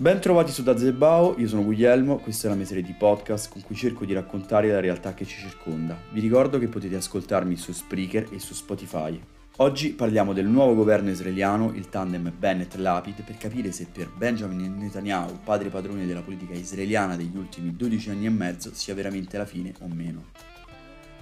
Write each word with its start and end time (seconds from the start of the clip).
Ben 0.00 0.18
trovati 0.18 0.50
su 0.50 0.62
Dazebao, 0.62 1.34
io 1.36 1.46
sono 1.46 1.62
Guglielmo, 1.62 2.20
questa 2.20 2.46
è 2.46 2.50
la 2.50 2.56
mia 2.56 2.64
serie 2.64 2.82
di 2.82 2.94
podcast 2.98 3.50
con 3.52 3.60
cui 3.60 3.74
cerco 3.74 4.06
di 4.06 4.14
raccontare 4.14 4.70
la 4.70 4.80
realtà 4.80 5.12
che 5.12 5.26
ci 5.26 5.38
circonda. 5.38 5.94
Vi 6.10 6.20
ricordo 6.20 6.58
che 6.58 6.68
potete 6.68 6.96
ascoltarmi 6.96 7.54
su 7.54 7.70
Spreaker 7.70 8.28
e 8.32 8.38
su 8.38 8.54
Spotify. 8.54 9.20
Oggi 9.56 9.92
parliamo 9.92 10.32
del 10.32 10.46
nuovo 10.46 10.74
governo 10.74 11.10
israeliano, 11.10 11.72
il 11.74 11.90
tandem 11.90 12.32
Bennett-Lapid, 12.34 13.24
per 13.24 13.36
capire 13.36 13.72
se 13.72 13.88
per 13.92 14.10
Benjamin 14.16 14.78
Netanyahu, 14.78 15.40
padre 15.44 15.68
padrone 15.68 16.06
della 16.06 16.22
politica 16.22 16.54
israeliana 16.54 17.14
degli 17.14 17.36
ultimi 17.36 17.76
12 17.76 18.08
anni 18.08 18.24
e 18.24 18.30
mezzo, 18.30 18.70
sia 18.72 18.94
veramente 18.94 19.36
la 19.36 19.44
fine 19.44 19.74
o 19.80 19.86
meno. 19.86 20.24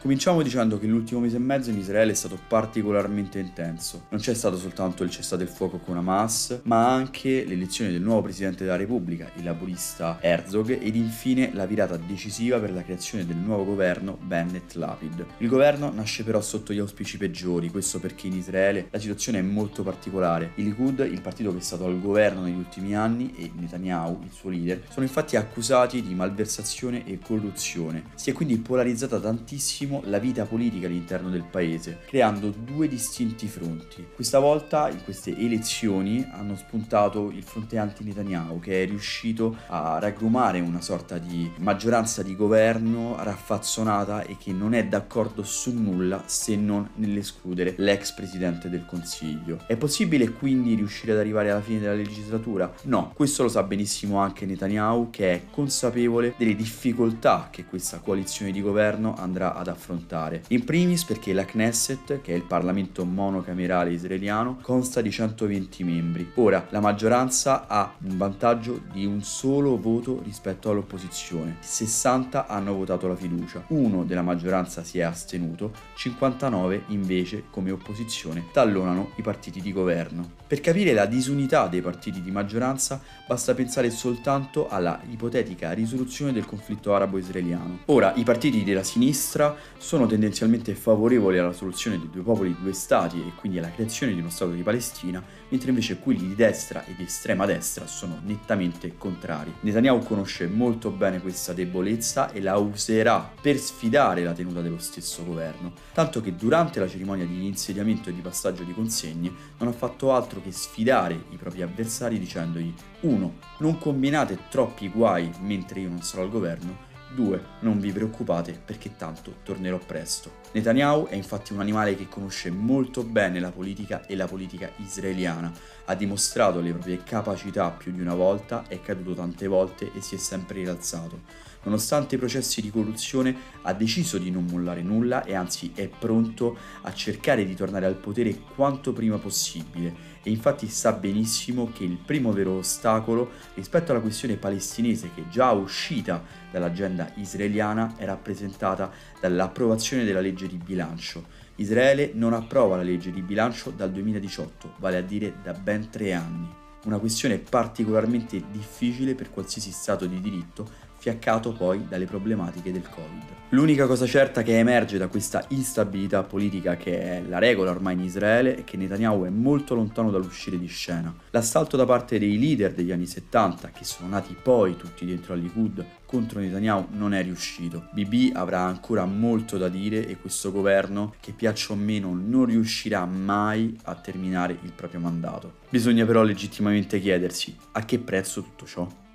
Cominciamo 0.00 0.42
dicendo 0.42 0.78
che 0.78 0.86
l'ultimo 0.86 1.18
mese 1.18 1.36
e 1.36 1.40
mezzo 1.40 1.70
in 1.70 1.78
Israele 1.78 2.12
è 2.12 2.14
stato 2.14 2.38
particolarmente 2.46 3.40
intenso. 3.40 4.04
Non 4.10 4.20
c'è 4.20 4.32
stato 4.32 4.56
soltanto 4.56 5.02
il 5.02 5.10
cessate 5.10 5.42
il 5.42 5.48
fuoco 5.48 5.78
con 5.78 5.96
Hamas, 5.96 6.60
ma 6.62 6.92
anche 6.92 7.44
l'elezione 7.44 7.90
del 7.90 8.00
nuovo 8.00 8.22
presidente 8.22 8.62
della 8.62 8.76
Repubblica, 8.76 9.28
il 9.34 9.42
laburista 9.42 10.18
Herzog, 10.20 10.78
ed 10.80 10.94
infine 10.94 11.50
la 11.52 11.66
virata 11.66 11.96
decisiva 11.96 12.60
per 12.60 12.72
la 12.72 12.84
creazione 12.84 13.26
del 13.26 13.38
nuovo 13.38 13.64
governo 13.64 14.16
Bennett-Lapid. 14.22 15.26
Il 15.38 15.48
governo 15.48 15.92
nasce 15.92 16.22
però 16.22 16.40
sotto 16.40 16.72
gli 16.72 16.78
auspici 16.78 17.16
peggiori, 17.16 17.68
questo 17.68 17.98
perché 17.98 18.28
in 18.28 18.34
Israele 18.34 18.86
la 18.92 19.00
situazione 19.00 19.40
è 19.40 19.42
molto 19.42 19.82
particolare. 19.82 20.52
Il 20.54 20.66
Likud, 20.66 21.00
il 21.10 21.20
partito 21.20 21.50
che 21.50 21.58
è 21.58 21.62
stato 21.62 21.86
al 21.86 22.00
governo 22.00 22.42
negli 22.42 22.56
ultimi 22.56 22.94
anni, 22.94 23.34
e 23.36 23.50
Netanyahu, 23.52 24.20
il 24.22 24.30
suo 24.30 24.50
leader, 24.50 24.80
sono 24.90 25.04
infatti 25.04 25.34
accusati 25.34 26.02
di 26.02 26.14
malversazione 26.14 27.04
e 27.04 27.18
corruzione. 27.18 28.04
Si 28.14 28.30
è 28.30 28.32
quindi 28.32 28.56
polarizzata 28.58 29.18
tantissimo 29.18 29.86
tantissimo 29.88 30.02
la 30.04 30.18
vita 30.18 30.44
politica 30.44 30.86
all'interno 30.86 31.30
del 31.30 31.44
paese, 31.44 32.00
creando 32.06 32.50
due 32.50 32.86
distinti 32.86 33.46
fronti. 33.46 34.06
Questa 34.14 34.38
volta 34.38 34.88
in 34.90 35.02
queste 35.02 35.36
elezioni 35.36 36.26
hanno 36.30 36.56
spuntato 36.56 37.30
il 37.30 37.42
fronte 37.42 37.78
anti-Netanyahu 37.78 38.60
che 38.60 38.82
è 38.82 38.86
riuscito 38.86 39.56
a 39.68 39.98
raggrumare 39.98 40.60
una 40.60 40.80
sorta 40.80 41.18
di 41.18 41.50
maggioranza 41.58 42.22
di 42.22 42.36
governo 42.36 43.16
raffazzonata 43.18 44.22
e 44.22 44.36
che 44.38 44.52
non 44.52 44.74
è 44.74 44.84
d'accordo 44.86 45.42
su 45.42 45.72
nulla 45.72 46.22
se 46.26 46.56
non 46.56 46.90
nell'escludere 46.94 47.74
l'ex 47.78 48.12
presidente 48.12 48.68
del 48.68 48.84
Consiglio. 48.84 49.60
È 49.66 49.76
possibile 49.76 50.30
quindi 50.32 50.74
riuscire 50.74 51.12
ad 51.12 51.18
arrivare 51.18 51.50
alla 51.50 51.62
fine 51.62 51.80
della 51.80 51.94
legislatura? 51.94 52.72
No, 52.82 53.12
questo 53.14 53.44
lo 53.44 53.48
sa 53.48 53.62
benissimo 53.62 54.18
anche 54.18 54.44
Netanyahu 54.44 55.10
che 55.10 55.32
è 55.32 55.42
consapevole 55.50 56.34
delle 56.36 56.54
difficoltà 56.54 57.48
che 57.50 57.64
questa 57.64 57.98
coalizione 57.98 58.50
di 58.52 58.60
governo 58.60 59.14
andrà 59.16 59.54
ad 59.54 59.68
affrontare 59.68 59.77
affrontare. 59.78 60.42
In 60.48 60.64
primis 60.64 61.04
perché 61.04 61.32
la 61.32 61.44
Knesset, 61.44 62.20
che 62.20 62.32
è 62.32 62.36
il 62.36 62.42
Parlamento 62.42 63.04
monocamerale 63.04 63.92
israeliano, 63.92 64.58
consta 64.60 65.00
di 65.00 65.10
120 65.10 65.84
membri. 65.84 66.30
Ora, 66.34 66.66
la 66.70 66.80
maggioranza 66.80 67.66
ha 67.66 67.94
un 68.02 68.16
vantaggio 68.16 68.80
di 68.92 69.06
un 69.06 69.22
solo 69.22 69.80
voto 69.80 70.20
rispetto 70.22 70.70
all'opposizione. 70.70 71.56
60 71.60 72.46
hanno 72.46 72.74
votato 72.74 73.06
la 73.06 73.16
fiducia, 73.16 73.64
uno 73.68 74.04
della 74.04 74.22
maggioranza 74.22 74.82
si 74.82 74.98
è 74.98 75.02
astenuto, 75.02 75.72
59 75.94 76.84
invece 76.88 77.44
come 77.50 77.70
opposizione 77.70 78.46
tallonano 78.52 79.12
i 79.16 79.22
partiti 79.22 79.60
di 79.60 79.72
governo. 79.72 80.36
Per 80.46 80.60
capire 80.60 80.92
la 80.92 81.06
disunità 81.06 81.68
dei 81.68 81.80
partiti 81.80 82.20
di 82.22 82.30
maggioranza 82.30 83.00
basta 83.26 83.54
pensare 83.54 83.90
soltanto 83.90 84.68
alla 84.68 85.00
ipotetica 85.10 85.72
risoluzione 85.72 86.32
del 86.32 86.46
conflitto 86.46 86.94
arabo-israeliano. 86.94 87.80
Ora, 87.86 88.12
i 88.16 88.24
partiti 88.24 88.64
della 88.64 88.82
sinistra 88.82 89.54
sono 89.76 90.06
tendenzialmente 90.06 90.74
favorevoli 90.74 91.38
alla 91.38 91.52
soluzione 91.52 91.98
dei 91.98 92.10
due 92.10 92.22
popoli, 92.22 92.56
due 92.60 92.72
stati 92.72 93.18
e 93.18 93.32
quindi 93.36 93.58
alla 93.58 93.70
creazione 93.70 94.14
di 94.14 94.20
uno 94.20 94.30
Stato 94.30 94.52
di 94.52 94.62
Palestina, 94.62 95.22
mentre 95.48 95.70
invece 95.70 95.98
quelli 95.98 96.28
di 96.28 96.34
destra 96.34 96.84
e 96.84 96.94
di 96.96 97.04
estrema 97.04 97.46
destra 97.46 97.86
sono 97.86 98.20
nettamente 98.24 98.96
contrari. 98.96 99.52
Netanyahu 99.60 100.00
conosce 100.00 100.46
molto 100.46 100.90
bene 100.90 101.20
questa 101.20 101.52
debolezza 101.52 102.30
e 102.32 102.40
la 102.40 102.56
userà 102.56 103.30
per 103.40 103.56
sfidare 103.58 104.24
la 104.24 104.32
tenuta 104.32 104.60
dello 104.60 104.78
stesso 104.78 105.24
governo, 105.24 105.72
tanto 105.92 106.20
che 106.20 106.34
durante 106.34 106.80
la 106.80 106.88
cerimonia 106.88 107.26
di 107.26 107.46
insediamento 107.46 108.08
e 108.08 108.14
di 108.14 108.20
passaggio 108.20 108.62
di 108.62 108.72
consegne 108.72 109.32
non 109.58 109.68
ha 109.68 109.72
fatto 109.72 110.12
altro 110.12 110.40
che 110.42 110.52
sfidare 110.52 111.14
i 111.30 111.36
propri 111.36 111.62
avversari 111.62 112.18
dicendogli 112.18 112.72
1. 113.00 113.34
Non 113.58 113.78
combinate 113.78 114.38
troppi 114.50 114.88
guai 114.88 115.30
mentre 115.40 115.80
io 115.80 115.88
non 115.88 116.02
sarò 116.02 116.22
al 116.22 116.30
governo 116.30 116.86
2. 117.14 117.42
Non 117.60 117.80
vi 117.80 117.92
preoccupate 117.92 118.58
perché 118.64 118.96
tanto 118.96 119.36
tornerò 119.42 119.78
presto. 119.78 120.30
Netanyahu 120.50 121.08
è 121.08 121.14
infatti 121.14 121.52
un 121.52 121.60
animale 121.60 121.94
che 121.94 122.08
conosce 122.08 122.50
molto 122.50 123.02
bene 123.02 123.38
la 123.38 123.50
politica 123.50 124.06
e 124.06 124.16
la 124.16 124.26
politica 124.26 124.70
israeliana. 124.76 125.52
Ha 125.84 125.94
dimostrato 125.94 126.60
le 126.60 126.72
proprie 126.72 127.02
capacità 127.04 127.70
più 127.70 127.92
di 127.92 128.00
una 128.00 128.14
volta, 128.14 128.64
è 128.66 128.80
caduto 128.80 129.14
tante 129.14 129.46
volte 129.46 129.90
e 129.94 130.00
si 130.00 130.14
è 130.14 130.18
sempre 130.18 130.62
rialzato. 130.62 131.46
Nonostante 131.64 132.14
i 132.14 132.18
processi 132.18 132.62
di 132.62 132.70
corruzione 132.70 133.36
ha 133.62 133.74
deciso 133.74 134.16
di 134.16 134.30
non 134.30 134.46
mollare 134.46 134.80
nulla 134.80 135.24
e 135.24 135.34
anzi 135.34 135.72
è 135.74 135.88
pronto 135.88 136.56
a 136.82 136.92
cercare 136.94 137.44
di 137.44 137.54
tornare 137.54 137.84
al 137.84 137.96
potere 137.96 138.38
quanto 138.54 138.92
prima 138.92 139.18
possibile 139.18 140.16
e 140.22 140.30
infatti 140.30 140.68
sa 140.68 140.92
benissimo 140.92 141.70
che 141.72 141.84
il 141.84 141.96
primo 141.96 142.32
vero 142.32 142.58
ostacolo 142.58 143.30
rispetto 143.54 143.92
alla 143.92 144.00
questione 144.00 144.36
palestinese 144.36 145.10
che 145.14 145.24
già 145.28 145.50
uscita 145.50 146.22
dall'agenda 146.50 147.10
israeliana 147.16 147.94
è 147.96 148.04
rappresentata 148.04 148.90
dall'approvazione 149.20 150.04
della 150.04 150.20
legge 150.20 150.37
di 150.46 150.56
bilancio. 150.56 151.24
Israele 151.56 152.12
non 152.14 152.32
approva 152.32 152.76
la 152.76 152.82
legge 152.82 153.10
di 153.10 153.22
bilancio 153.22 153.70
dal 153.70 153.90
2018, 153.90 154.74
vale 154.78 154.98
a 154.98 155.02
dire 155.02 155.34
da 155.42 155.52
ben 155.52 155.90
tre 155.90 156.12
anni. 156.12 156.48
Una 156.84 156.98
questione 156.98 157.38
particolarmente 157.38 158.42
difficile 158.50 159.14
per 159.14 159.30
qualsiasi 159.30 159.72
Stato 159.72 160.06
di 160.06 160.20
diritto 160.20 160.86
fiaccato 160.98 161.52
poi 161.52 161.86
dalle 161.88 162.06
problematiche 162.06 162.72
del 162.72 162.88
Covid. 162.88 163.36
L'unica 163.52 163.86
cosa 163.86 164.04
certa 164.04 164.42
che 164.42 164.58
emerge 164.58 164.98
da 164.98 165.08
questa 165.08 165.42
instabilità 165.48 166.22
politica 166.22 166.76
che 166.76 167.00
è 167.00 167.22
la 167.26 167.38
regola 167.38 167.70
ormai 167.70 167.94
in 167.94 168.00
Israele 168.00 168.56
è 168.56 168.64
che 168.64 168.76
Netanyahu 168.76 169.24
è 169.24 169.30
molto 169.30 169.74
lontano 169.74 170.10
dall'uscire 170.10 170.58
di 170.58 170.66
scena. 170.66 171.14
L'assalto 171.30 171.78
da 171.78 171.86
parte 171.86 172.18
dei 172.18 172.38
leader 172.38 172.74
degli 172.74 172.92
anni 172.92 173.06
70, 173.06 173.70
che 173.70 173.84
sono 173.84 174.10
nati 174.10 174.36
poi 174.40 174.76
tutti 174.76 175.06
dentro 175.06 175.32
al 175.32 175.40
Likud, 175.40 175.82
contro 176.04 176.40
Netanyahu 176.40 176.88
non 176.90 177.14
è 177.14 177.22
riuscito. 177.22 177.88
Bibi 177.92 178.32
avrà 178.34 178.60
ancora 178.60 179.06
molto 179.06 179.56
da 179.56 179.70
dire 179.70 180.06
e 180.06 180.18
questo 180.18 180.52
governo, 180.52 181.14
che 181.18 181.32
piaccia 181.32 181.72
o 181.72 181.76
meno, 181.76 182.12
non 182.12 182.44
riuscirà 182.44 183.06
mai 183.06 183.74
a 183.84 183.94
terminare 183.94 184.58
il 184.60 184.72
proprio 184.72 185.00
mandato. 185.00 185.54
Bisogna 185.70 186.04
però 186.04 186.22
legittimamente 186.22 187.00
chiedersi 187.00 187.56
a 187.72 187.82
che 187.86 187.98
prezzo 187.98 188.42
tutto 188.42 188.66
ciò. 188.66 189.06